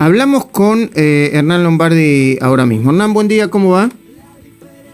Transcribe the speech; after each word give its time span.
Hablamos 0.00 0.46
con 0.46 0.90
eh, 0.94 1.30
Hernán 1.32 1.64
Lombardi 1.64 2.38
ahora 2.40 2.64
mismo. 2.66 2.90
Hernán, 2.90 3.12
buen 3.12 3.26
día, 3.26 3.48
¿cómo 3.48 3.70
va? 3.70 3.90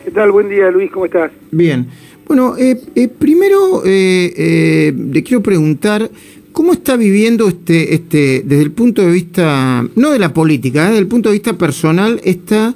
¿Qué 0.02 0.10
tal? 0.10 0.32
Buen 0.32 0.48
día, 0.48 0.70
Luis, 0.70 0.90
¿cómo 0.90 1.04
estás? 1.04 1.30
Bien. 1.50 1.86
Bueno, 2.26 2.56
eh, 2.56 2.80
eh, 2.94 3.08
primero 3.08 3.82
le 3.84 5.22
quiero 5.22 5.42
preguntar 5.42 6.10
cómo 6.52 6.72
está 6.72 6.96
viviendo 6.96 7.48
este, 7.48 7.92
este, 7.94 8.44
desde 8.46 8.62
el 8.62 8.72
punto 8.72 9.02
de 9.02 9.12
vista, 9.12 9.86
no 9.94 10.10
de 10.10 10.18
la 10.18 10.32
política, 10.32 10.86
desde 10.86 11.00
el 11.00 11.06
punto 11.06 11.28
de 11.28 11.34
vista 11.34 11.52
personal, 11.58 12.18
esta, 12.24 12.74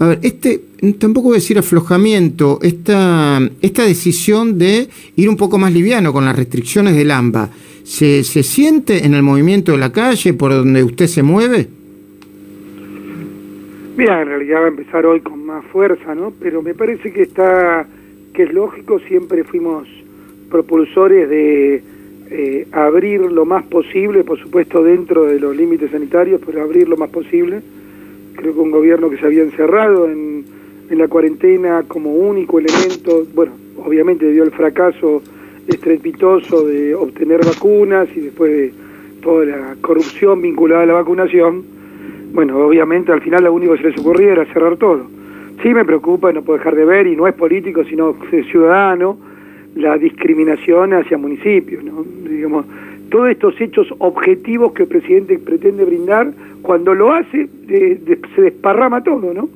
a 0.00 0.06
ver, 0.06 0.18
este, 0.22 0.60
tampoco 0.98 1.28
voy 1.28 1.36
a 1.36 1.40
decir 1.40 1.58
aflojamiento, 1.58 2.58
esta, 2.62 3.40
esta 3.60 3.84
decisión 3.84 4.58
de 4.58 4.88
ir 5.16 5.28
un 5.28 5.36
poco 5.36 5.58
más 5.58 5.72
liviano 5.72 6.12
con 6.12 6.24
las 6.24 6.36
restricciones 6.36 6.96
del 6.96 7.10
AMBA. 7.10 7.50
¿Se, 7.82 8.22
¿Se 8.24 8.42
siente 8.42 9.06
en 9.06 9.14
el 9.14 9.22
movimiento 9.22 9.72
de 9.72 9.78
la 9.78 9.92
calle 9.92 10.34
por 10.34 10.52
donde 10.52 10.82
usted 10.82 11.06
se 11.06 11.22
mueve? 11.22 11.68
Mira, 13.96 14.22
en 14.22 14.28
realidad 14.28 14.60
va 14.60 14.66
a 14.66 14.68
empezar 14.68 15.06
hoy 15.06 15.20
con 15.20 15.44
más 15.44 15.64
fuerza, 15.66 16.14
¿no? 16.14 16.32
Pero 16.38 16.62
me 16.62 16.72
parece 16.72 17.12
que 17.12 17.22
está, 17.22 17.84
que 18.32 18.44
es 18.44 18.52
lógico, 18.52 19.00
siempre 19.00 19.42
fuimos 19.42 19.88
propulsores 20.48 21.28
de 21.28 21.82
eh, 22.30 22.66
abrir 22.72 23.20
lo 23.20 23.44
más 23.44 23.64
posible, 23.64 24.22
por 24.22 24.38
supuesto 24.38 24.84
dentro 24.84 25.24
de 25.24 25.40
los 25.40 25.56
límites 25.56 25.90
sanitarios, 25.90 26.40
pero 26.46 26.62
abrir 26.62 26.88
lo 26.88 26.96
más 26.96 27.10
posible. 27.10 27.60
Creo 28.36 28.54
que 28.54 28.60
un 28.60 28.70
gobierno 28.70 29.10
que 29.10 29.18
se 29.18 29.26
había 29.26 29.42
encerrado 29.42 30.08
en, 30.08 30.37
en 30.90 30.98
la 30.98 31.08
cuarentena 31.08 31.84
como 31.86 32.12
único 32.12 32.58
elemento, 32.58 33.24
bueno, 33.34 33.52
obviamente 33.84 34.30
dio 34.30 34.44
el 34.44 34.50
fracaso 34.50 35.22
estrepitoso 35.66 36.66
de 36.66 36.94
obtener 36.94 37.44
vacunas 37.44 38.08
y 38.16 38.20
después 38.20 38.50
de 38.50 38.72
toda 39.22 39.44
la 39.44 39.76
corrupción 39.80 40.40
vinculada 40.40 40.82
a 40.82 40.86
la 40.86 40.94
vacunación, 40.94 41.64
bueno, 42.32 42.58
obviamente 42.58 43.12
al 43.12 43.20
final 43.20 43.44
lo 43.44 43.52
único 43.52 43.72
que 43.72 43.82
se 43.82 43.90
les 43.90 43.98
ocurría 43.98 44.32
era 44.32 44.44
cerrar 44.46 44.76
todo. 44.76 45.06
Sí 45.62 45.74
me 45.74 45.84
preocupa, 45.84 46.32
no 46.32 46.42
puedo 46.42 46.58
dejar 46.58 46.76
de 46.76 46.84
ver, 46.84 47.06
y 47.06 47.16
no 47.16 47.26
es 47.26 47.34
político, 47.34 47.84
sino 47.84 48.14
ciudadano, 48.50 49.18
la 49.74 49.98
discriminación 49.98 50.94
hacia 50.94 51.18
municipios, 51.18 51.82
¿no? 51.84 52.04
Digamos, 52.28 52.64
todos 53.10 53.30
estos 53.30 53.60
hechos 53.60 53.92
objetivos 53.98 54.72
que 54.72 54.82
el 54.82 54.88
presidente 54.88 55.38
pretende 55.38 55.84
brindar, 55.84 56.32
cuando 56.62 56.94
lo 56.94 57.12
hace, 57.12 57.48
se 57.66 58.40
desparrama 58.42 59.02
todo, 59.02 59.34
¿no? 59.34 59.48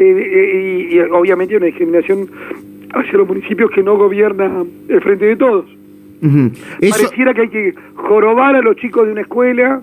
Eh, 0.00 0.16
eh, 0.18 0.88
y, 0.90 0.96
y, 0.96 1.00
obviamente 1.00 1.56
una 1.56 1.66
discriminación 1.66 2.28
hacia 2.94 3.18
los 3.18 3.28
municipios 3.28 3.70
que 3.70 3.82
no 3.82 3.96
gobierna 3.96 4.64
el 4.88 5.00
frente 5.00 5.26
de 5.26 5.36
todos. 5.36 5.66
Pareciera 6.20 7.34
que 7.34 7.42
hay 7.42 7.48
que 7.48 7.74
jorobar 7.94 8.54
a 8.54 8.62
los 8.62 8.76
chicos 8.76 9.06
de 9.06 9.12
una 9.12 9.22
escuela, 9.22 9.80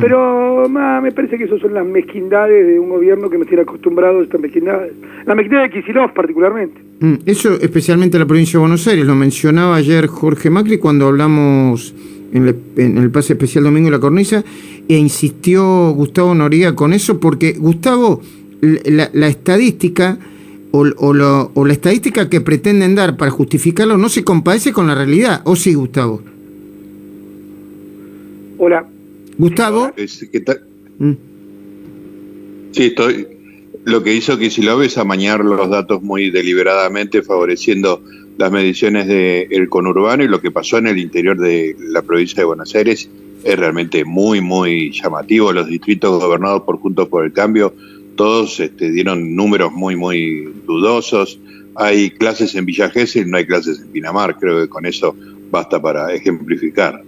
pero 0.00 0.68
me 0.68 1.12
parece 1.12 1.36
que 1.36 1.44
eso 1.44 1.58
son 1.58 1.74
las 1.74 1.84
mezquindades 1.84 2.66
de 2.66 2.78
un 2.78 2.88
gobierno 2.88 3.28
que 3.28 3.36
me 3.36 3.44
tiene 3.44 3.62
acostumbrado 3.62 4.20
a 4.20 4.22
estas 4.22 4.40
mezquindades. 4.40 4.92
La 5.26 5.34
mezquindad 5.34 5.62
de 5.62 5.70
Kicillof 5.70 6.12
particularmente. 6.12 6.80
Eso 7.26 7.54
especialmente 7.60 8.16
en 8.16 8.20
la 8.20 8.26
provincia 8.26 8.58
de 8.58 8.60
Buenos 8.60 8.86
Aires, 8.86 9.04
lo 9.04 9.16
mencionaba 9.16 9.76
ayer 9.76 10.06
Jorge 10.06 10.50
Macri 10.50 10.78
cuando 10.78 11.08
hablamos 11.08 11.94
en 12.32 12.46
el, 12.76 13.10
pase 13.10 13.34
especial 13.34 13.64
Domingo 13.64 13.86
de 13.86 13.92
la 13.92 14.00
Cornisa, 14.00 14.44
e 14.88 14.96
insistió 14.96 15.90
Gustavo 15.90 16.34
Noriega 16.34 16.74
con 16.74 16.92
eso, 16.92 17.20
porque 17.20 17.52
Gustavo, 17.52 18.22
la 18.62 19.28
estadística 19.28 20.18
o, 20.72 21.64
la 21.64 21.72
estadística 21.72 22.28
que 22.28 22.40
pretenden 22.40 22.94
dar 22.94 23.16
para 23.16 23.30
justificarlo 23.30 23.98
no 23.98 24.08
se 24.08 24.24
compadece 24.24 24.72
con 24.72 24.86
la 24.86 24.94
realidad, 24.94 25.42
¿o 25.44 25.54
sí, 25.54 25.74
Gustavo? 25.74 26.22
Hola. 28.58 28.86
Gustavo. 29.38 29.92
Mm. 30.98 31.12
Sí, 32.72 32.84
estoy. 32.84 33.26
Lo 33.84 34.02
que 34.02 34.14
hizo 34.14 34.38
Kicillof 34.38 34.82
es 34.84 34.96
amañar 34.96 35.44
los 35.44 35.68
datos 35.68 36.02
muy 36.02 36.30
deliberadamente, 36.30 37.22
favoreciendo 37.22 38.02
las 38.38 38.50
mediciones 38.50 39.08
del 39.08 39.68
conurbano 39.68 40.24
y 40.24 40.28
lo 40.28 40.40
que 40.40 40.50
pasó 40.50 40.78
en 40.78 40.86
el 40.86 40.98
interior 40.98 41.38
de 41.38 41.76
la 41.80 42.02
provincia 42.02 42.36
de 42.36 42.44
Buenos 42.44 42.74
Aires 42.74 43.10
es 43.44 43.58
realmente 43.58 44.04
muy, 44.04 44.40
muy 44.40 44.92
llamativo. 44.92 45.52
Los 45.52 45.66
distritos 45.66 46.22
gobernados 46.22 46.62
por 46.62 46.78
Juntos 46.78 47.08
por 47.08 47.24
el 47.24 47.32
Cambio 47.32 47.74
todos 48.16 48.60
este, 48.60 48.90
dieron 48.90 49.34
números 49.34 49.72
muy, 49.72 49.96
muy 49.96 50.52
dudosos. 50.66 51.38
Hay 51.74 52.10
clases 52.10 52.54
en 52.54 52.66
Villa 52.66 52.90
Gesell, 52.90 53.30
no 53.30 53.36
hay 53.38 53.46
clases 53.46 53.80
en 53.80 53.88
Pinamar. 53.88 54.36
Creo 54.38 54.60
que 54.60 54.68
con 54.68 54.86
eso 54.86 55.16
basta 55.50 55.80
para 55.80 56.12
ejemplificar. 56.12 57.02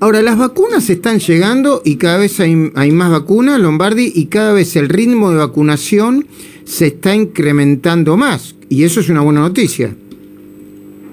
Ahora, 0.00 0.22
las 0.22 0.38
vacunas 0.38 0.88
están 0.90 1.18
llegando 1.18 1.82
y 1.84 1.96
cada 1.96 2.18
vez 2.18 2.40
hay, 2.40 2.54
más 2.54 3.10
vacunas, 3.10 3.60
Lombardi, 3.60 4.12
y 4.14 4.26
cada 4.26 4.52
vez 4.52 4.76
el 4.76 4.88
ritmo 4.88 5.30
de 5.30 5.38
vacunación 5.38 6.26
se 6.64 6.88
está 6.88 7.14
incrementando 7.14 8.16
más. 8.16 8.56
Y 8.68 8.84
eso 8.84 9.00
es 9.00 9.08
una 9.08 9.20
buena 9.20 9.40
noticia. 9.40 9.94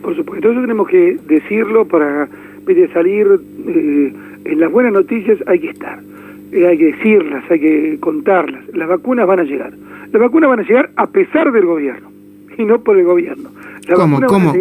Por 0.02 0.16
supuesto, 0.16 0.52
eso 0.52 0.62
tenemos 0.62 0.88
que 0.88 1.18
decirlo 1.28 1.86
para 1.86 2.30
salir. 2.94 3.28
Eh, 3.68 4.14
en 4.46 4.60
las 4.62 4.72
buenas 4.72 4.94
noticias 4.94 5.38
hay 5.48 5.60
que 5.60 5.70
estar. 5.70 6.02
Eh, 6.52 6.68
hay 6.68 6.78
que 6.78 6.86
decirlas, 6.86 7.44
hay 7.50 7.60
que 7.60 7.98
contarlas. 8.00 8.64
Las 8.74 8.88
vacunas 8.88 9.28
van 9.28 9.40
a 9.40 9.44
llegar. 9.44 9.74
Las 10.12 10.22
vacunas 10.22 10.50
van 10.50 10.60
a 10.60 10.64
llegar 10.64 10.90
a 10.96 11.08
pesar 11.08 11.52
del 11.52 11.66
gobierno 11.66 12.10
y 12.58 12.64
no 12.66 12.80
por 12.80 12.98
el 12.98 13.06
gobierno. 13.06 13.50
¿Cómo, 13.94 14.20
cómo, 14.28 14.54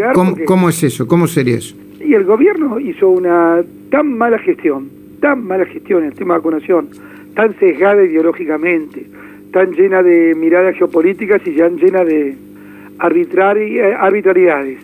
cómo, 0.44 0.68
es 0.68 0.82
eso? 0.82 1.06
¿Cómo 1.06 1.26
sería 1.26 1.56
eso? 1.56 1.74
Y 2.00 2.14
el 2.14 2.24
gobierno 2.24 2.78
hizo 2.78 3.08
una 3.08 3.62
tan 3.90 4.16
mala 4.16 4.38
gestión, 4.38 4.88
tan 5.20 5.44
mala 5.44 5.64
gestión 5.66 6.02
en 6.02 6.10
el 6.10 6.14
tema 6.14 6.34
de 6.34 6.38
vacunación, 6.38 6.88
tan 7.34 7.58
sesgada 7.58 8.04
ideológicamente, 8.04 9.06
tan 9.52 9.72
llena 9.72 10.02
de 10.02 10.34
miradas 10.34 10.76
geopolíticas 10.76 11.40
y 11.46 11.52
tan 11.52 11.76
llena 11.76 12.04
de 12.04 12.28
eh, 12.30 12.36
arbitrariedades, 12.98 14.78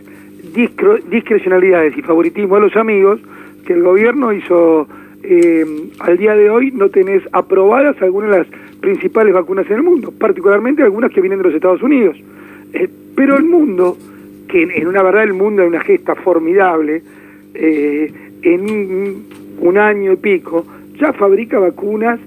discrecionalidades 1.11 1.97
y 1.97 2.03
favoritismo 2.03 2.57
a 2.57 2.61
los 2.61 2.77
amigos, 2.77 3.21
que 3.67 3.75
el 3.75 3.83
gobierno 3.83 4.33
hizo 4.33 4.89
eh, 5.23 5.65
al 6.01 6.19
día 6.19 6.35
de 6.35 6.51
hoy 6.51 6.71
no 6.73 6.89
tenés 6.89 7.23
aprobadas 7.33 8.01
algunas 8.03 8.31
de 8.31 8.39
las 8.39 8.47
principales 8.81 9.33
vacunas 9.33 9.67
en 9.67 9.77
el 9.77 9.83
mundo, 9.83 10.13
particularmente 10.19 10.83
algunas 10.83 11.13
que 11.13 11.21
vienen 11.21 11.39
de 11.39 11.45
los 11.45 11.55
Estados 11.55 11.83
Unidos. 11.83 12.17
Eh, 12.73 12.89
pero 13.15 13.37
el 13.37 13.45
mundo, 13.45 13.97
que 14.49 14.63
en, 14.63 14.87
una 14.87 15.03
verdad 15.03 15.25
el 15.25 15.35
mundo 15.35 15.63
es 15.63 15.69
una 15.69 15.81
gesta 15.81 16.15
formidable, 16.17 17.03
eh, 17.55 18.13
en 18.43 19.25
un, 19.61 19.79
año 19.79 20.13
y 20.13 20.17
pico 20.17 20.67
ya 20.99 21.13
fabrica 21.13 21.59
vacunas, 21.59 22.19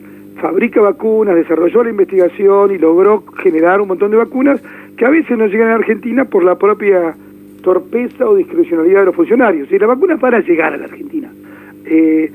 fabrica 0.41 0.81
vacunas, 0.81 1.35
desarrolló 1.35 1.83
la 1.83 1.89
investigación 1.89 2.73
y 2.73 2.77
logró 2.77 3.23
generar 3.43 3.81
un 3.81 3.89
montón 3.89 4.11
de 4.11 4.17
vacunas 4.17 4.61
que 4.97 5.05
a 5.05 5.09
veces 5.09 5.37
no 5.37 5.47
llegan 5.47 5.69
a 5.69 5.75
Argentina 5.75 6.25
por 6.25 6.43
la 6.43 6.55
propia 6.55 7.15
torpeza 7.61 8.27
o 8.27 8.35
discrecionalidad 8.35 9.01
de 9.01 9.05
los 9.07 9.15
funcionarios. 9.15 9.71
Y 9.71 9.77
las 9.77 9.89
vacunas 9.89 10.19
van 10.19 10.35
a 10.35 10.39
llegar 10.39 10.73
a 10.73 10.77
la 10.77 10.85
Argentina. 10.85 11.31
Eh, 11.85 12.31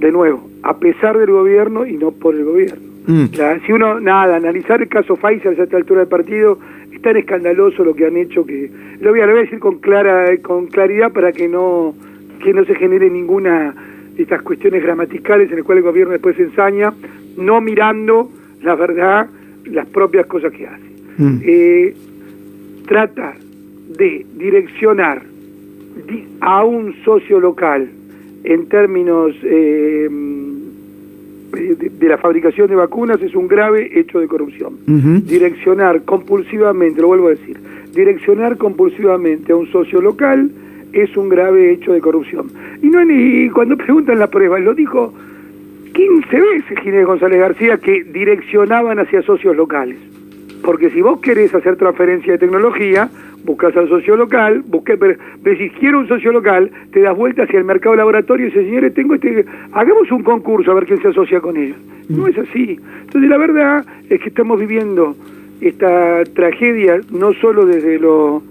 de 0.00 0.10
nuevo, 0.10 0.48
a 0.62 0.78
pesar 0.78 1.18
del 1.18 1.30
gobierno 1.30 1.86
y 1.86 1.96
no 1.96 2.10
por 2.10 2.34
el 2.34 2.44
gobierno. 2.44 2.90
Mm. 3.06 3.26
si 3.66 3.72
uno, 3.72 4.00
nada, 4.00 4.36
analizar 4.36 4.80
el 4.82 4.88
caso 4.88 5.16
Pfizer 5.16 5.58
a 5.58 5.62
esta 5.62 5.76
altura 5.76 6.00
del 6.00 6.08
partido, 6.08 6.58
es 6.92 7.00
tan 7.02 7.16
escandaloso 7.16 7.84
lo 7.84 7.94
que 7.94 8.06
han 8.06 8.16
hecho 8.16 8.44
que 8.44 8.70
lo 9.00 9.10
voy 9.10 9.20
a, 9.20 9.26
decir 9.26 9.58
con 9.58 9.78
clara 9.78 10.36
con 10.42 10.66
claridad 10.66 11.12
para 11.12 11.32
que 11.32 11.48
no 11.48 11.94
que 12.42 12.52
no 12.52 12.64
se 12.64 12.74
genere 12.74 13.10
ninguna 13.10 13.74
de 14.16 14.22
estas 14.22 14.42
cuestiones 14.42 14.82
gramaticales 14.82 15.50
en 15.50 15.56
las 15.56 15.64
cuales 15.64 15.84
el 15.84 15.90
gobierno 15.90 16.12
después 16.12 16.36
se 16.36 16.42
ensaña, 16.44 16.92
no 17.36 17.60
mirando 17.60 18.30
la 18.62 18.74
verdad, 18.74 19.28
las 19.64 19.86
propias 19.86 20.26
cosas 20.26 20.52
que 20.52 20.66
hace. 20.66 20.90
Mm. 21.18 21.40
Eh, 21.42 21.94
trata 22.86 23.34
de 23.96 24.26
direccionar 24.36 25.22
a 26.40 26.64
un 26.64 26.94
socio 27.04 27.40
local 27.40 27.88
en 28.44 28.68
términos 28.68 29.34
eh, 29.42 30.08
de, 31.52 32.08
la 32.08 32.18
fabricación 32.18 32.68
de 32.68 32.76
vacunas 32.76 33.20
es 33.22 33.34
un 33.34 33.48
grave 33.48 33.90
hecho 33.98 34.20
de 34.20 34.28
corrupción. 34.28 34.74
Direccionar 35.26 36.02
compulsivamente, 36.02 37.00
lo 37.00 37.08
vuelvo 37.08 37.28
a 37.28 37.30
decir, 37.30 37.58
direccionar 37.94 38.56
compulsivamente 38.56 39.52
a 39.52 39.56
un 39.56 39.66
socio 39.70 40.00
local 40.00 40.50
es 40.92 41.16
un 41.16 41.28
grave 41.28 41.72
hecho 41.72 41.92
de 41.92 42.00
corrupción. 42.00 42.50
Y 42.82 42.88
no 42.88 43.04
ni 43.04 43.48
cuando 43.50 43.76
preguntan 43.76 44.18
la 44.18 44.28
prueba, 44.28 44.58
lo 44.58 44.74
dijo 44.74 45.12
15 45.92 46.40
veces 46.40 46.78
Ginés 46.80 47.06
González 47.06 47.38
García 47.38 47.78
que 47.78 48.04
direccionaban 48.04 48.98
hacia 48.98 49.22
socios 49.22 49.56
locales. 49.56 49.98
Porque 50.62 50.90
si 50.90 51.00
vos 51.00 51.20
querés 51.20 51.54
hacer 51.54 51.76
transferencia 51.76 52.32
de 52.32 52.38
tecnología, 52.38 53.08
buscas 53.44 53.76
al 53.76 53.88
socio 53.88 54.16
local, 54.16 54.62
busqué, 54.66 54.96
pero, 54.96 55.16
si 55.56 55.70
quiero 55.70 56.00
un 56.00 56.08
socio 56.08 56.32
local, 56.32 56.70
te 56.92 57.00
das 57.00 57.16
vuelta 57.16 57.44
hacia 57.44 57.58
el 57.58 57.64
mercado 57.64 57.96
laboratorio 57.96 58.46
y 58.46 58.50
dices, 58.50 58.66
señores, 58.66 58.94
tengo 58.94 59.14
este, 59.14 59.44
hagamos 59.72 60.10
un 60.10 60.22
concurso 60.22 60.70
a 60.70 60.74
ver 60.74 60.86
quién 60.86 61.00
se 61.00 61.08
asocia 61.08 61.40
con 61.40 61.56
ellos. 61.56 61.76
No 62.08 62.26
es 62.26 62.36
así. 62.36 62.78
Entonces 63.02 63.30
la 63.30 63.38
verdad 63.38 63.84
es 64.08 64.20
que 64.20 64.28
estamos 64.30 64.58
viviendo 64.58 65.14
esta 65.60 66.24
tragedia 66.34 67.00
no 67.12 67.32
solo 67.34 67.66
desde 67.66 67.98
lo 68.00 68.42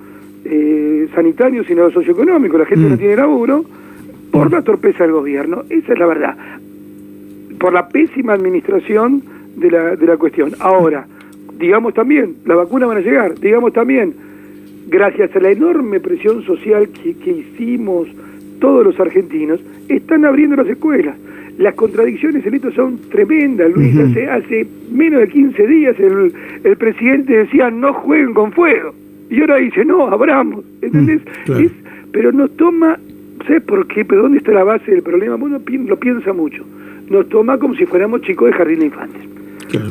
eh, 0.45 1.07
sanitario, 1.13 1.63
sino 1.65 1.83
lo 1.83 1.91
socioeconómico. 1.91 2.57
La 2.57 2.65
gente 2.65 2.87
no 2.87 2.95
mm. 2.95 2.99
tiene 2.99 3.15
laburo 3.17 3.65
por 4.31 4.51
la 4.51 4.61
torpeza 4.61 5.03
del 5.03 5.11
gobierno. 5.11 5.63
Esa 5.69 5.93
es 5.93 5.99
la 5.99 6.05
verdad. 6.05 6.37
por 7.59 7.73
la 7.73 7.89
pésima 7.89 8.33
administración 8.33 9.23
de 9.57 9.71
la, 9.71 9.95
de 9.97 10.05
la 10.05 10.15
cuestión. 10.15 10.53
Ahora, 10.59 11.05
digamos 11.57 11.93
también, 11.93 12.35
las 12.45 12.55
vacunas 12.55 12.87
van 12.87 12.99
a 12.99 13.01
llegar, 13.01 13.37
digamos 13.39 13.73
también, 13.73 14.13
gracias 14.89 15.35
a 15.35 15.39
la 15.39 15.51
enorme 15.51 15.99
presión 15.99 16.43
social 16.43 16.89
que, 16.89 17.15
que 17.15 17.31
hicimos 17.31 18.07
todos 18.59 18.85
los 18.85 18.99
argentinos, 18.99 19.59
están 19.87 20.25
abriendo 20.25 20.55
las 20.55 20.67
escuelas. 20.67 21.15
Las 21.57 21.73
contradicciones 21.75 22.45
en 22.45 22.53
esto 22.53 22.71
son 22.71 22.99
tremendas, 23.09 23.71
Luis. 23.73 23.97
hace, 23.97 24.29
hace 24.29 24.67
menos 24.91 25.21
de 25.21 25.27
15 25.27 25.67
días 25.67 25.99
el, 25.99 26.33
el 26.63 26.77
presidente 26.77 27.37
decía 27.37 27.69
no 27.69 27.93
jueguen 27.93 28.33
con 28.33 28.51
fuego. 28.51 28.93
Y 29.29 29.41
ahora 29.41 29.57
dice, 29.57 29.85
no, 29.85 30.07
abramos. 30.07 30.63
¿Entendés? 30.81 31.21
Mm, 31.47 31.65
pero 32.11 32.31
nos 32.31 32.55
toma, 32.55 32.97
¿sabes 33.45 33.61
por 33.63 33.85
qué? 33.87 34.05
¿Pero 34.05 34.23
dónde 34.23 34.39
está 34.39 34.53
la 34.53 34.63
base 34.63 34.89
del 34.89 35.03
problema? 35.03 35.35
Bueno, 35.35 35.59
lo 35.59 35.99
piensa 35.99 36.33
mucho. 36.33 36.63
Nos 37.09 37.27
toma 37.29 37.57
como 37.57 37.75
si 37.75 37.85
fuéramos 37.85 38.21
chicos 38.21 38.47
de 38.49 38.53
jardín 38.53 38.79
de 38.79 38.85
infantes. 38.85 39.21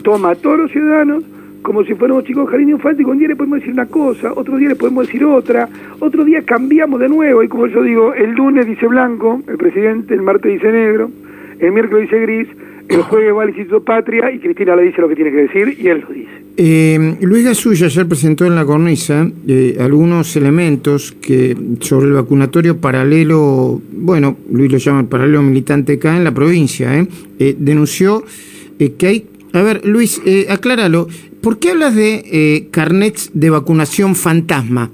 Toma 0.03 0.31
a 0.31 0.35
todos 0.35 0.59
los 0.59 0.73
ciudadanos 0.73 1.23
como 1.62 1.84
si 1.84 1.94
fuéramos 1.94 2.25
chicos 2.25 2.49
jardín 2.49 2.70
y 2.70 3.05
un 3.05 3.19
día 3.19 3.28
le 3.28 3.37
podemos 3.37 3.58
decir 3.58 3.72
una 3.72 3.87
cosa, 3.87 4.32
otro 4.34 4.56
día 4.56 4.69
le 4.69 4.76
podemos 4.76 5.06
decir 5.06 5.25
otra, 5.25 5.69
otro 5.99 6.25
día 6.25 6.43
cambiamos 6.43 7.00
de 7.00 7.08
nuevo. 7.08 7.43
Y 7.43 7.49
como 7.49 7.66
yo 7.66 7.82
digo, 7.82 8.14
el 8.14 8.32
lunes 8.32 8.66
dice 8.66 8.87
blanco, 8.87 9.43
el 9.46 9.56
presidente, 9.56 10.14
el 10.14 10.22
martes 10.22 10.52
dice 10.52 10.70
negro, 10.70 11.10
el 11.58 11.72
miércoles 11.72 12.10
dice 12.10 12.20
gris, 12.20 12.49
el 12.88 13.02
jueves 13.02 13.34
va 13.34 13.43
al 13.43 13.49
Instituto 13.50 13.82
Patria 13.82 14.32
y 14.32 14.38
Cristina 14.38 14.75
le 14.75 14.84
dice 14.84 15.00
lo 15.00 15.08
que 15.08 15.14
tiene 15.14 15.31
que 15.31 15.43
decir 15.43 15.76
y 15.78 15.88
él 15.88 16.05
lo 16.06 16.14
dice. 16.14 16.31
Eh, 16.56 17.16
Luis 17.20 17.44
Gasulla 17.44 17.87
ayer 17.87 18.08
presentó 18.08 18.46
en 18.46 18.54
la 18.54 18.64
cornisa 18.64 19.31
eh, 19.46 19.76
algunos 19.78 20.34
elementos 20.37 21.12
que 21.12 21.56
sobre 21.81 22.06
el 22.06 22.14
vacunatorio 22.14 22.78
paralelo, 22.78 23.81
bueno, 23.93 24.38
Luis 24.50 24.72
lo 24.72 24.78
llama 24.78 25.08
paralelo 25.08 25.43
militante 25.43 25.94
acá 25.94 26.16
en 26.16 26.25
la 26.25 26.32
provincia, 26.32 27.06
eh, 27.38 27.54
denunció 27.58 28.25
que 28.96 29.06
hay, 29.06 29.26
a 29.53 29.62
ver 29.62 29.85
Luis, 29.85 30.21
acláralo, 30.49 31.09
¿por 31.41 31.59
qué 31.59 31.71
hablas 31.71 31.95
de 31.95 32.69
carnets 32.71 33.31
de 33.35 33.50
vacunación 33.50 34.15
fantasma? 34.15 34.91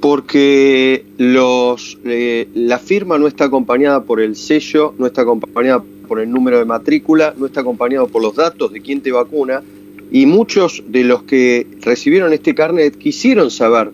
Porque 0.00 1.04
los, 1.16 1.98
la 2.04 2.78
firma 2.78 3.18
no 3.18 3.26
está 3.26 3.46
acompañada 3.46 4.04
por 4.04 4.20
el 4.20 4.36
sello, 4.36 4.94
no 4.98 5.06
está 5.06 5.22
acompañada 5.22 5.82
por 6.06 6.20
el 6.20 6.30
número 6.30 6.58
de 6.58 6.64
matrícula, 6.64 7.34
no 7.36 7.46
está 7.46 7.60
acompañado 7.60 8.08
por 8.08 8.22
los 8.22 8.34
datos 8.34 8.72
de 8.72 8.80
quién 8.80 9.00
te 9.00 9.12
vacuna 9.12 9.62
y 10.10 10.26
muchos 10.26 10.82
de 10.88 11.04
los 11.04 11.22
que 11.24 11.66
recibieron 11.82 12.32
este 12.32 12.54
carnet 12.54 12.96
quisieron 12.96 13.50
saber, 13.50 13.90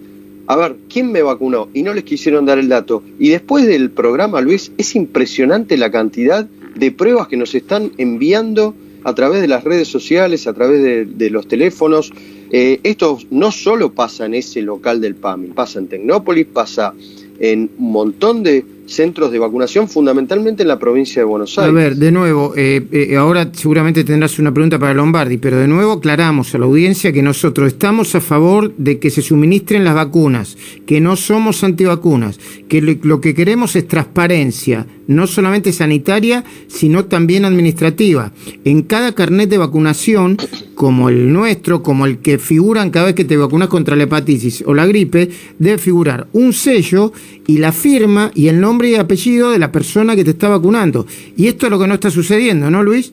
a 0.46 0.56
ver, 0.56 0.76
¿quién 0.88 1.10
me 1.10 1.22
vacunó? 1.22 1.68
Y 1.74 1.82
no 1.82 1.92
les 1.92 2.04
quisieron 2.04 2.46
dar 2.46 2.58
el 2.58 2.68
dato. 2.68 3.02
Y 3.18 3.30
después 3.30 3.66
del 3.66 3.90
programa, 3.90 4.40
Luis, 4.40 4.72
es 4.78 4.94
impresionante 4.94 5.76
la 5.76 5.90
cantidad 5.90 6.44
de 6.44 6.92
pruebas 6.92 7.28
que 7.28 7.36
nos 7.36 7.54
están 7.54 7.92
enviando 7.98 8.74
a 9.04 9.14
través 9.14 9.40
de 9.40 9.48
las 9.48 9.62
redes 9.64 9.88
sociales, 9.88 10.46
a 10.46 10.54
través 10.54 10.82
de, 10.82 11.30
los 11.30 11.46
teléfonos. 11.46 12.12
Eh, 12.50 12.80
esto 12.82 13.18
no 13.30 13.50
solo 13.50 13.92
pasa 13.92 14.26
en 14.26 14.34
ese 14.34 14.62
local 14.62 15.00
del 15.00 15.14
PAMI, 15.14 15.48
pasa 15.48 15.78
en 15.78 15.88
Tecnópolis, 15.88 16.46
pasa 16.46 16.94
en 17.38 17.70
un 17.78 17.92
montón 17.92 18.42
de 18.42 18.64
centros 18.86 19.32
de 19.32 19.38
vacunación, 19.38 19.88
fundamentalmente 19.88 20.62
en 20.62 20.68
la 20.68 20.78
provincia 20.78 21.22
de 21.22 21.26
Buenos 21.26 21.58
Aires. 21.58 21.70
A 21.70 21.74
ver, 21.74 21.96
de 21.96 22.12
nuevo, 22.12 22.52
eh, 22.56 22.86
eh, 22.92 23.16
ahora 23.16 23.50
seguramente 23.52 24.04
tendrás 24.04 24.38
una 24.38 24.52
pregunta 24.52 24.78
para 24.78 24.94
Lombardi, 24.94 25.38
pero 25.38 25.58
de 25.58 25.66
nuevo 25.66 25.92
aclaramos 25.92 26.54
a 26.54 26.58
la 26.58 26.66
audiencia 26.66 27.12
que 27.12 27.22
nosotros 27.22 27.68
estamos 27.68 28.14
a 28.14 28.20
favor 28.20 28.74
de 28.76 28.98
que 28.98 29.10
se 29.10 29.22
suministren 29.22 29.84
las 29.84 29.94
vacunas, 29.94 30.56
que 30.86 31.00
no 31.00 31.16
somos 31.16 31.64
antivacunas, 31.64 32.38
que 32.68 32.82
lo 32.82 33.20
que 33.20 33.34
queremos 33.34 33.74
es 33.74 33.88
transparencia, 33.88 34.86
no 35.06 35.26
solamente 35.26 35.72
sanitaria, 35.72 36.44
sino 36.68 37.04
también 37.04 37.44
administrativa. 37.44 38.32
En 38.64 38.82
cada 38.82 39.14
carnet 39.14 39.48
de 39.50 39.58
vacunación, 39.58 40.36
como 40.74 41.08
el 41.08 41.32
nuestro, 41.32 41.82
como 41.82 42.06
el 42.06 42.18
que 42.18 42.38
figuran 42.38 42.90
cada 42.90 43.06
vez 43.06 43.14
que 43.14 43.24
te 43.24 43.36
vacunas 43.36 43.68
contra 43.68 43.96
la 43.96 44.04
hepatitis 44.04 44.64
o 44.66 44.74
la 44.74 44.86
gripe, 44.86 45.30
debe 45.58 45.78
figurar 45.78 46.26
un 46.32 46.52
sello 46.52 47.12
y 47.46 47.58
la 47.58 47.72
firma 47.72 48.30
y 48.34 48.48
el 48.48 48.60
nombre 48.60 48.90
y 48.90 48.94
apellido 48.94 49.50
de 49.50 49.58
la 49.58 49.72
persona 49.72 50.16
que 50.16 50.24
te 50.24 50.30
está 50.30 50.48
vacunando. 50.48 51.06
Y 51.36 51.46
esto 51.46 51.66
es 51.66 51.70
lo 51.70 51.78
que 51.78 51.86
no 51.86 51.94
está 51.94 52.10
sucediendo, 52.10 52.70
¿no, 52.70 52.82
Luis? 52.82 53.12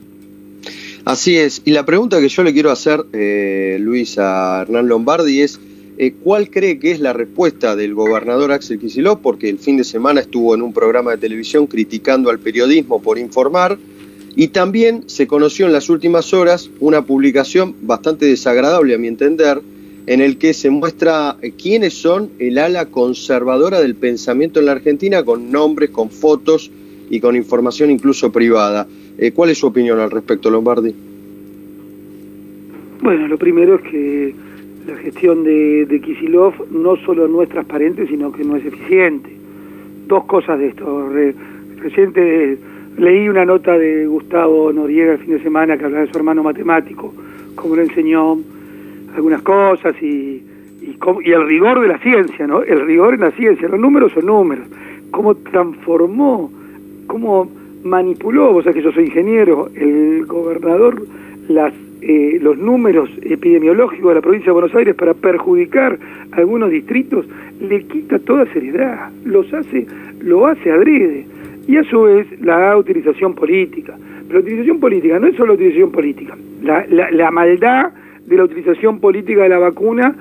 Así 1.04 1.36
es. 1.36 1.62
Y 1.64 1.72
la 1.72 1.84
pregunta 1.84 2.20
que 2.20 2.28
yo 2.28 2.42
le 2.42 2.52
quiero 2.52 2.70
hacer, 2.70 3.04
eh, 3.12 3.76
Luis, 3.80 4.18
a 4.18 4.62
Hernán 4.62 4.88
Lombardi 4.88 5.40
es, 5.40 5.58
eh, 5.98 6.14
¿cuál 6.22 6.50
cree 6.50 6.78
que 6.78 6.90
es 6.90 7.00
la 7.00 7.12
respuesta 7.12 7.76
del 7.76 7.94
gobernador 7.94 8.52
Axel 8.52 8.78
Kicillof? 8.78 9.20
Porque 9.20 9.48
el 9.48 9.58
fin 9.58 9.76
de 9.76 9.84
semana 9.84 10.20
estuvo 10.20 10.54
en 10.54 10.62
un 10.62 10.72
programa 10.72 11.10
de 11.10 11.18
televisión 11.18 11.66
criticando 11.66 12.30
al 12.30 12.38
periodismo 12.38 13.02
por 13.02 13.18
informar. 13.18 13.78
Y 14.34 14.48
también 14.48 15.04
se 15.08 15.26
conoció 15.26 15.66
en 15.66 15.72
las 15.72 15.90
últimas 15.90 16.32
horas 16.32 16.70
una 16.80 17.04
publicación 17.04 17.74
bastante 17.82 18.24
desagradable, 18.24 18.94
a 18.94 18.98
mi 18.98 19.06
entender, 19.06 19.60
en 20.06 20.20
el 20.22 20.38
que 20.38 20.54
se 20.54 20.70
muestra 20.70 21.36
eh, 21.42 21.52
quiénes 21.52 21.94
son 21.94 22.30
el 22.38 22.58
ala 22.58 22.86
conservadora 22.86 23.80
del 23.80 23.94
pensamiento 23.94 24.60
en 24.60 24.66
la 24.66 24.72
Argentina, 24.72 25.22
con 25.22 25.52
nombres, 25.52 25.90
con 25.90 26.10
fotos 26.10 26.70
y 27.10 27.20
con 27.20 27.36
información 27.36 27.90
incluso 27.90 28.32
privada. 28.32 28.86
Eh, 29.18 29.32
¿Cuál 29.32 29.50
es 29.50 29.58
su 29.58 29.66
opinión 29.66 30.00
al 30.00 30.10
respecto, 30.10 30.50
Lombardi? 30.50 30.94
Bueno, 33.02 33.28
lo 33.28 33.36
primero 33.36 33.76
es 33.76 33.82
que 33.82 34.34
la 34.86 34.96
gestión 34.96 35.44
de, 35.44 35.86
de 35.86 36.00
Kisilov 36.00 36.54
no 36.70 36.96
solo 36.96 37.28
no 37.28 37.42
es 37.42 37.48
transparente, 37.48 38.06
sino 38.06 38.32
que 38.32 38.44
no 38.44 38.56
es 38.56 38.64
eficiente. 38.64 39.30
Dos 40.06 40.24
cosas 40.24 40.58
de 40.58 40.68
esto. 40.68 41.08
reciente 41.78 42.58
leí 42.98 43.28
una 43.28 43.44
nota 43.44 43.78
de 43.78 44.06
Gustavo 44.06 44.72
Noriega 44.72 45.12
el 45.12 45.18
fin 45.18 45.30
de 45.30 45.42
semana 45.42 45.76
que 45.76 45.84
hablaba 45.84 46.04
de 46.04 46.12
su 46.12 46.18
hermano 46.18 46.42
matemático, 46.42 47.12
como 47.54 47.76
lo 47.76 47.82
enseñó 47.82 48.38
algunas 49.14 49.42
cosas 49.42 49.94
y, 50.02 50.42
y, 50.82 51.30
el 51.30 51.46
rigor 51.46 51.80
de 51.80 51.88
la 51.88 51.98
ciencia, 51.98 52.46
¿no? 52.46 52.62
El 52.62 52.84
rigor 52.86 53.14
en 53.14 53.20
la 53.20 53.30
ciencia, 53.32 53.68
los 53.68 53.80
números 53.80 54.12
son 54.12 54.26
números. 54.26 54.66
Cómo 55.10 55.34
transformó, 55.34 56.50
cómo 57.06 57.48
manipuló, 57.84 58.52
vos 58.52 58.64
sabés 58.64 58.76
que 58.76 58.82
yo 58.82 58.92
soy 58.92 59.04
ingeniero, 59.06 59.70
el 59.74 60.24
gobernador, 60.26 61.02
las, 61.48 61.72
eh, 62.02 62.38
los 62.40 62.58
números 62.58 63.08
epidemiológicos 63.22 64.08
de 64.08 64.14
la 64.16 64.20
provincia 64.20 64.46
de 64.46 64.52
Buenos 64.52 64.74
Aires 64.74 64.94
para 64.94 65.14
perjudicar 65.14 65.98
a 66.32 66.36
algunos 66.36 66.70
distritos, 66.70 67.26
le 67.60 67.84
quita 67.84 68.18
toda 68.18 68.44
seriedad, 68.52 69.10
los 69.24 69.52
hace, 69.54 69.86
lo 70.20 70.46
hace 70.46 70.70
adrede. 70.70 71.26
Y 71.68 71.76
a 71.76 71.84
su 71.84 72.02
vez 72.02 72.26
la 72.40 72.76
utilización 72.76 73.34
política. 73.34 73.96
Pero 74.26 74.40
la 74.40 74.40
utilización 74.40 74.80
política 74.80 75.18
no 75.20 75.28
es 75.28 75.36
solo 75.36 75.54
utilización 75.54 75.92
política. 75.92 76.36
La, 76.62 76.84
la, 76.88 77.10
la 77.12 77.30
maldad 77.30 77.92
de 78.26 78.36
la 78.36 78.44
utilización 78.44 78.98
política 78.98 79.44
de 79.44 79.48
la 79.48 79.58
vacuna 79.58 80.14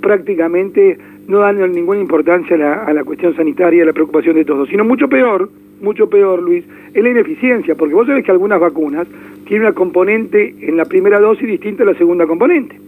prácticamente 0.00 0.98
no 1.28 1.38
dan 1.40 1.72
ninguna 1.72 2.00
importancia 2.00 2.56
a 2.56 2.58
la, 2.58 2.84
a 2.84 2.92
la 2.92 3.04
cuestión 3.04 3.34
sanitaria, 3.36 3.82
a 3.82 3.86
la 3.86 3.92
preocupación 3.92 4.36
de 4.36 4.44
todos, 4.44 4.68
sino 4.68 4.84
mucho 4.84 5.08
peor, 5.08 5.48
mucho 5.80 6.08
peor, 6.08 6.42
Luis, 6.42 6.64
es 6.94 7.02
la 7.02 7.10
ineficiencia, 7.10 7.74
porque 7.74 7.94
vos 7.94 8.06
sabés 8.06 8.24
que 8.24 8.30
algunas 8.30 8.60
vacunas 8.60 9.06
tienen 9.46 9.66
una 9.66 9.74
componente 9.74 10.54
en 10.60 10.76
la 10.76 10.84
primera 10.84 11.20
dosis 11.20 11.46
distinta 11.46 11.82
a 11.82 11.86
la 11.86 11.94
segunda 11.94 12.26
componente. 12.26 12.78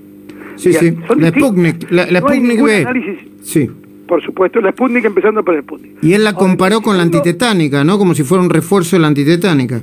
Sí, 0.56 0.72
sí, 0.72 0.92
la 1.16 1.28
Sputnik, 1.28 1.90
la, 1.90 2.06
Sputnik 2.20 2.62
B. 2.62 3.18
sí. 3.42 3.70
Por 4.08 4.22
supuesto, 4.22 4.60
la 4.60 4.72
Sputnik 4.72 5.04
empezando 5.04 5.44
por 5.44 5.54
la 5.54 5.60
Sputnik. 5.60 6.02
Y 6.02 6.14
él 6.14 6.24
la 6.24 6.32
comparó 6.32 6.80
con 6.80 6.96
la 6.96 7.02
antitetánica, 7.02 7.84
¿no? 7.84 7.98
Como 7.98 8.14
si 8.14 8.22
fuera 8.24 8.42
un 8.42 8.50
refuerzo 8.50 8.96
de 8.96 9.02
la 9.02 9.08
antitetánica. 9.08 9.82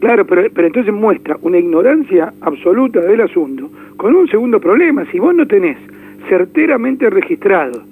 Claro, 0.00 0.26
pero, 0.26 0.42
pero 0.52 0.66
entonces 0.66 0.92
muestra 0.92 1.38
una 1.42 1.58
ignorancia 1.58 2.34
absoluta 2.40 3.00
del 3.00 3.20
asunto, 3.20 3.70
con 3.96 4.16
un 4.16 4.28
segundo 4.28 4.60
problema. 4.60 5.06
Si 5.12 5.20
vos 5.20 5.32
no 5.34 5.46
tenés 5.46 5.78
certeramente 6.28 7.08
registrado 7.08 7.82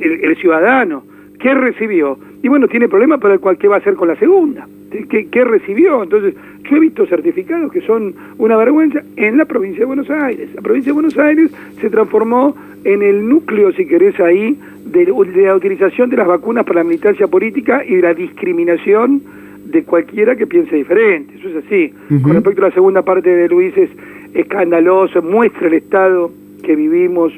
el, 0.00 0.36
ciudadano 0.36 1.04
que 1.42 1.54
recibió, 1.54 2.16
y 2.40 2.48
bueno, 2.48 2.68
tiene 2.68 2.88
problemas 2.88 3.20
para 3.20 3.34
el 3.34 3.40
cual 3.40 3.58
qué 3.58 3.66
va 3.66 3.74
a 3.74 3.78
hacer 3.78 3.94
con 3.94 4.06
la 4.06 4.16
segunda, 4.16 4.66
¿Qué, 4.90 5.44
recibió. 5.44 6.02
Entonces, 6.02 6.34
yo 6.70 6.76
he 6.76 6.80
visto 6.80 7.06
certificados 7.06 7.72
que 7.72 7.80
son 7.80 8.14
una 8.36 8.56
vergüenza 8.58 9.02
en 9.16 9.38
la 9.38 9.46
provincia 9.46 9.80
de 9.80 9.86
Buenos 9.86 10.10
Aires. 10.10 10.50
La 10.54 10.60
provincia 10.60 10.90
de 10.90 10.92
Buenos 10.92 11.18
Aires 11.18 11.50
se 11.80 11.88
transformó 11.88 12.54
en 12.84 13.02
el 13.02 13.26
núcleo, 13.26 13.72
si 13.72 13.86
querés, 13.86 14.20
ahí, 14.20 14.56
de, 14.84 15.06
de 15.06 15.42
la 15.46 15.56
utilización 15.56 16.10
de 16.10 16.18
las 16.18 16.26
vacunas 16.26 16.64
para 16.64 16.80
la 16.80 16.84
militancia 16.84 17.26
política 17.26 17.82
y 17.84 17.96
de 17.96 18.02
la 18.02 18.14
discriminación 18.14 19.22
de 19.64 19.82
cualquiera 19.82 20.36
que 20.36 20.46
piense 20.46 20.76
diferente. 20.76 21.34
Eso 21.38 21.48
es 21.48 21.64
así. 21.64 21.92
Con 22.22 22.34
respecto 22.34 22.62
a 22.64 22.68
la 22.68 22.74
segunda 22.74 23.02
parte 23.02 23.30
de 23.30 23.48
Luis, 23.48 23.74
es 23.76 23.90
escandaloso, 24.34 25.22
muestra 25.22 25.68
el 25.68 25.74
estado 25.74 26.30
que 26.62 26.76
vivimos 26.76 27.32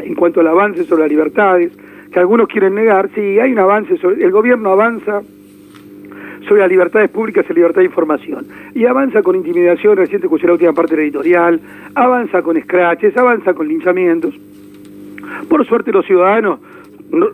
en 0.00 0.14
cuanto 0.14 0.40
al 0.40 0.48
avance 0.48 0.84
sobre 0.84 1.02
las 1.02 1.10
libertades, 1.10 1.72
que 2.12 2.18
algunos 2.18 2.48
quieren 2.48 2.74
negar. 2.74 3.10
Sí, 3.14 3.38
hay 3.38 3.52
un 3.52 3.58
avance, 3.58 3.96
sobre, 3.98 4.24
el 4.24 4.30
gobierno 4.30 4.70
avanza 4.70 5.22
sobre 6.48 6.62
las 6.62 6.70
libertades 6.70 7.10
públicas 7.10 7.44
y 7.48 7.54
libertad 7.54 7.80
de 7.80 7.86
información. 7.86 8.46
Y 8.74 8.84
avanza 8.86 9.22
con 9.22 9.36
intimidación, 9.36 9.96
reciente 9.96 10.26
escuché 10.26 10.46
la 10.46 10.54
última 10.54 10.72
parte 10.72 10.94
editorial, 10.94 11.60
avanza 11.94 12.42
con 12.42 12.56
escraches, 12.56 13.16
avanza 13.16 13.54
con 13.54 13.68
linchamientos. 13.68 14.34
Por 15.48 15.64
suerte 15.66 15.92
los 15.92 16.06
ciudadanos 16.06 16.60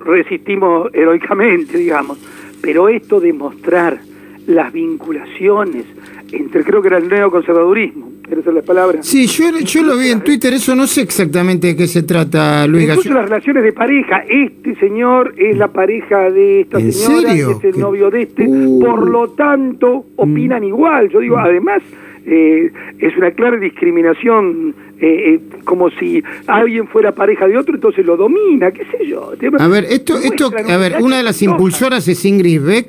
resistimos 0.04 0.90
heroicamente, 0.92 1.78
digamos. 1.78 2.18
Pero 2.61 2.88
esto 2.88 3.21
de 3.21 3.33
mostrar 3.33 3.99
las 4.47 4.73
vinculaciones 4.73 5.85
entre, 6.33 6.64
creo 6.64 6.83
que 6.83 6.88
era 6.88 6.99
el 6.99 7.09
neoconservadurismo, 7.09 8.11
esa 8.30 8.50
es 8.50 8.54
la 8.54 8.62
palabra. 8.62 9.02
Sí, 9.02 9.26
yo, 9.26 9.59
yo 9.61 9.83
lo 9.83 9.97
vi 9.97 10.09
en 10.09 10.21
Twitter, 10.23 10.52
eso 10.52 10.75
no 10.75 10.87
sé 10.87 11.02
exactamente 11.02 11.68
de 11.68 11.76
qué 11.76 11.87
se 11.87 12.02
trata, 12.02 12.66
Luis 12.66 12.88
Incluso 12.88 13.14
las 13.14 13.25
relaciones 13.28 13.62
de 13.62 13.73
pareja, 13.73 14.25
este 14.28 14.75
señor 14.76 15.35
es 15.37 15.56
la 15.56 15.68
pareja 15.68 16.30
de 16.30 16.62
esta 16.62 16.80
señora, 16.80 17.33
es 17.33 17.64
el 17.64 17.78
novio 17.78 18.11
de 18.11 18.23
este, 18.23 18.47
uh. 18.47 18.80
por 18.80 19.09
lo 19.09 19.30
tanto, 19.30 20.06
opinan 20.16 20.62
mm. 20.62 20.66
igual. 20.66 21.09
Yo 21.09 21.21
digo, 21.21 21.38
además, 21.38 21.83
eh, 22.28 22.73
es 22.99 23.16
una 23.16 23.30
clara 23.30 23.56
discriminación, 23.56 24.75
eh, 25.00 25.35
eh, 25.35 25.40
como 25.64 25.90
si 25.90 26.23
alguien 26.49 26.88
fuera 26.88 27.14
pareja 27.14 27.47
de 27.47 27.56
otro, 27.56 27.76
entonces 27.76 28.04
lo 28.04 28.16
domina, 28.16 28.73
qué 28.73 28.85
sé 28.87 29.06
yo. 29.06 29.33
A 29.59 29.68
ver, 29.68 29.85
esto, 29.85 30.16
esto, 30.18 30.50
a 30.68 30.76
ver, 30.76 30.97
una 31.00 31.18
de 31.18 31.23
las 31.23 31.40
impulsoras 31.42 32.09
es 32.09 32.25
Ingrid 32.25 32.61
Beck, 32.61 32.88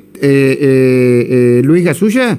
Luis 1.64 1.84
Gasulla. 1.84 2.38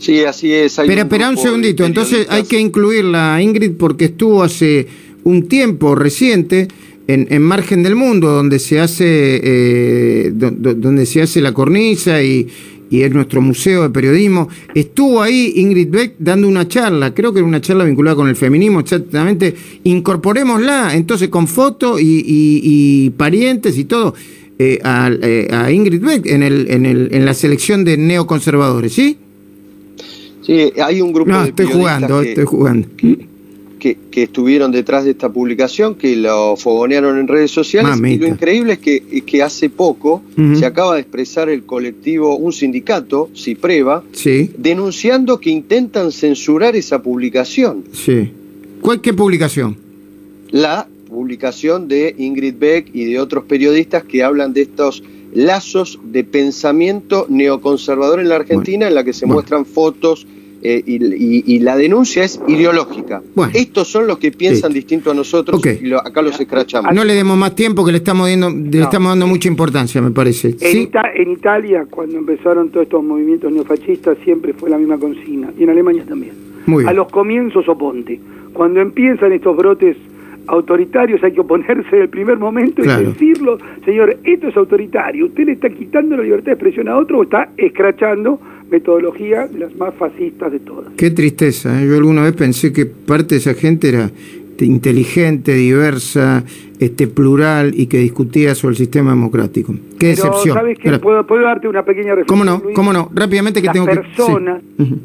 Sí, 0.00 0.24
así 0.24 0.52
es. 0.52 0.76
Pero 0.84 1.02
espera 1.02 1.30
un 1.30 1.36
segundito, 1.36 1.84
entonces 1.84 2.26
hay 2.28 2.42
que 2.44 2.58
incluirla 2.58 3.40
Ingrid 3.40 3.72
porque 3.78 4.06
estuvo 4.06 4.42
hace 4.42 4.88
un 5.22 5.46
tiempo 5.46 5.94
reciente 5.94 6.66
en, 7.06 7.28
en 7.30 7.42
Margen 7.42 7.82
del 7.82 7.94
Mundo, 7.94 8.30
donde 8.30 8.58
se 8.58 8.80
hace, 8.80 10.32
donde 10.32 11.06
se 11.06 11.22
hace 11.22 11.40
la 11.40 11.52
cornisa 11.52 12.22
y, 12.22 12.48
y 12.90 13.02
es 13.02 13.12
nuestro 13.12 13.40
museo 13.40 13.84
de 13.84 13.90
periodismo. 13.90 14.48
Estuvo 14.74 15.22
ahí 15.22 15.54
Ingrid 15.56 15.88
Beck 15.90 16.14
dando 16.18 16.48
una 16.48 16.66
charla, 16.66 17.14
creo 17.14 17.32
que 17.32 17.38
era 17.38 17.46
una 17.46 17.60
charla 17.60 17.84
vinculada 17.84 18.16
con 18.16 18.28
el 18.28 18.36
feminismo, 18.36 18.80
exactamente. 18.80 19.54
Incorporémosla, 19.84 20.94
entonces 20.94 21.28
con 21.28 21.46
fotos 21.46 22.00
y, 22.02 23.10
parientes 23.16 23.78
y 23.78 23.84
todo, 23.84 24.14
eh, 24.58 24.80
eh, 24.82 25.48
a, 25.52 25.70
Ingrid 25.70 26.02
Beck 26.02 26.26
en, 26.26 26.42
el, 26.42 26.66
en, 26.68 26.84
el, 26.84 27.08
en 27.12 27.24
la 27.24 27.32
selección 27.32 27.84
de 27.84 27.96
neoconservadores, 27.96 28.92
¿sí? 28.92 29.16
Sí, 30.50 30.72
hay 30.82 31.00
un 31.00 31.12
grupo 31.12 31.30
no, 31.30 31.44
estoy 31.44 31.66
jugando, 31.66 32.22
estoy 32.22 32.44
jugando 32.44 32.88
que, 33.78 34.22
estuvieron 34.22 34.70
detrás 34.70 35.04
de 35.04 35.12
esta 35.12 35.32
publicación, 35.32 35.94
que 35.94 36.14
lo 36.14 36.56
fogonearon 36.56 37.18
en 37.18 37.26
redes 37.26 37.50
sociales. 37.50 37.96
Y 38.04 38.18
lo 38.18 38.28
increíble 38.28 38.74
es 38.74 38.78
que, 38.78 39.22
que 39.22 39.42
hace 39.42 39.70
poco 39.70 40.22
se 40.54 40.66
acaba 40.66 40.94
de 40.94 41.00
expresar 41.00 41.48
el 41.48 41.64
colectivo, 41.64 42.36
un 42.36 42.52
sindicato, 42.52 43.30
Cipreva, 43.34 44.04
denunciando 44.56 45.40
que 45.40 45.50
intentan 45.50 46.12
censurar 46.12 46.76
esa 46.76 47.02
publicación. 47.02 47.84
Sí. 47.92 48.30
¿Cuál, 48.80 49.00
¿Qué 49.00 49.12
publicación? 49.12 49.76
La 50.50 50.86
publicación 51.08 51.88
de 51.88 52.14
Ingrid 52.18 52.54
Beck 52.58 52.90
y 52.94 53.04
de 53.04 53.18
otros 53.18 53.44
periodistas 53.44 54.04
que 54.04 54.22
hablan 54.22 54.52
de 54.52 54.62
estos 54.62 55.02
lazos 55.32 55.98
de 56.02 56.24
pensamiento 56.24 57.26
neoconservador 57.28 58.20
en 58.20 58.28
la 58.28 58.36
Argentina, 58.36 58.88
en 58.88 58.94
la 58.94 59.04
que 59.04 59.12
se 59.12 59.26
muestran 59.26 59.64
fotos 59.64 60.26
eh, 60.62 60.82
y, 60.84 61.58
la 61.60 61.76
denuncia 61.76 62.22
es 62.22 62.40
ideológica. 62.46 63.22
Estos 63.54 63.88
son 63.88 64.06
los 64.06 64.18
que 64.18 64.30
piensan 64.30 64.72
distinto 64.72 65.10
a 65.10 65.14
nosotros 65.14 65.60
y 65.64 65.92
acá 65.94 66.20
los 66.20 66.38
escrachamos. 66.38 66.94
No 66.94 67.04
le 67.04 67.14
demos 67.14 67.38
más 67.38 67.54
tiempo 67.54 67.84
que 67.84 67.92
le 67.92 67.98
estamos, 67.98 68.28
dando, 68.28 68.50
le 68.50 68.82
estamos 68.82 69.10
dando 69.10 69.26
mucha 69.26 69.48
importancia, 69.48 70.02
me 70.02 70.10
parece. 70.10 70.56
En, 70.60 70.90
en, 71.14 71.30
Italia, 71.30 71.86
cuando 71.88 72.18
empezaron 72.18 72.68
todos 72.70 72.84
estos 72.84 73.02
movimientos 73.02 73.50
neofascistas, 73.50 74.18
siempre 74.22 74.52
fue 74.52 74.68
la 74.68 74.76
misma 74.76 74.98
consigna. 74.98 75.50
Y 75.58 75.62
en 75.62 75.70
Alemania 75.70 76.04
también. 76.06 76.32
A 76.86 76.92
los 76.92 77.08
comienzos 77.08 77.66
oponte. 77.68 78.20
Cuando 78.52 78.80
empiezan 78.80 79.32
estos 79.32 79.56
brotes 79.56 79.96
autoritarios 80.46 81.22
hay 81.22 81.32
que 81.32 81.40
oponerse 81.40 81.96
en 81.96 82.02
el 82.02 82.08
primer 82.08 82.38
momento 82.38 82.82
y 82.82 82.86
decirlo, 82.86 83.58
señor, 83.84 84.16
esto 84.24 84.48
es 84.48 84.56
autoritario, 84.56 85.26
usted 85.26 85.44
le 85.46 85.52
está 85.52 85.70
quitando 85.70 86.16
la 86.16 86.22
libertad 86.22 86.46
de 86.46 86.52
expresión 86.52 86.88
a 86.88 86.96
otro 86.96 87.18
o 87.18 87.22
está 87.22 87.50
escrachando 87.56 88.40
metodología 88.70 89.46
de 89.46 89.58
las 89.58 89.74
más 89.76 89.94
fascistas 89.94 90.52
de 90.52 90.60
todas. 90.60 90.92
Qué 90.96 91.10
tristeza, 91.10 91.82
¿eh? 91.82 91.86
yo 91.86 91.96
alguna 91.96 92.22
vez 92.22 92.34
pensé 92.34 92.72
que 92.72 92.86
parte 92.86 93.34
de 93.34 93.40
esa 93.40 93.54
gente 93.54 93.88
era 93.88 94.10
inteligente, 94.64 95.54
diversa, 95.54 96.44
este 96.78 97.06
plural 97.06 97.72
y 97.74 97.86
que 97.86 97.98
discutía 97.98 98.54
sobre 98.54 98.72
el 98.72 98.78
sistema 98.78 99.10
democrático. 99.10 99.74
Qué 99.98 100.08
decepción. 100.08 100.56
¿Sabes 100.56 100.78
qué? 100.78 100.98
¿Puedo, 100.98 101.24
darte 101.42 101.68
una 101.68 101.84
pequeña 101.84 102.14
reflexión? 102.14 102.26
¿Cómo 102.26 102.44
no? 102.44 102.62
¿Cómo 102.74 102.92
no? 102.92 103.10
Rápidamente 103.14 103.60
que 103.60 103.66
las 103.66 103.74
tengo 103.74 103.86
personas, 103.86 104.62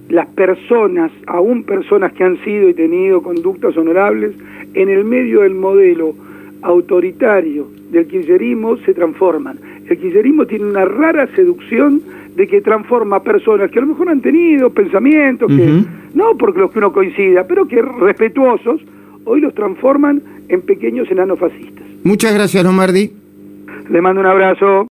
Las 0.09 0.27
personas, 0.27 1.11
aún 1.27 1.63
personas 1.63 2.13
que 2.13 2.23
han 2.23 2.41
sido 2.43 2.69
y 2.69 2.73
tenido 2.73 3.21
conductas 3.21 3.75
honorables, 3.77 4.31
en 4.75 4.89
el 4.89 5.03
medio 5.03 5.41
del 5.41 5.55
modelo 5.55 6.13
autoritario 6.61 7.67
del 7.91 8.07
kirchnerismo 8.07 8.77
se 8.77 8.93
transforman. 8.93 9.57
El 9.89 9.97
kirchnerismo 9.97 10.45
tiene 10.45 10.65
una 10.65 10.85
rara 10.85 11.27
seducción 11.35 12.01
de 12.35 12.47
que 12.47 12.61
transforma 12.61 13.23
personas 13.23 13.71
que 13.71 13.79
a 13.79 13.81
lo 13.81 13.87
mejor 13.89 14.09
han 14.09 14.21
tenido 14.21 14.69
pensamientos, 14.69 15.49
que 15.49 15.83
no 16.13 16.35
porque 16.37 16.59
los 16.59 16.71
que 16.71 16.79
uno 16.79 16.91
coincida, 16.91 17.47
pero 17.47 17.67
que 17.67 17.81
respetuosos, 17.81 18.81
hoy 19.23 19.41
los 19.41 19.53
transforman 19.53 20.21
en 20.49 20.61
pequeños 20.61 21.09
enanos 21.09 21.39
fascistas. 21.39 21.85
Muchas 22.03 22.33
gracias, 22.33 22.63
Lomardi. 22.63 23.11
Le 23.89 24.01
mando 24.01 24.21
un 24.21 24.27
abrazo. 24.27 24.83